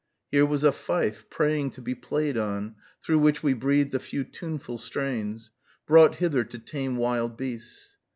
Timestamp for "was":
0.47-0.63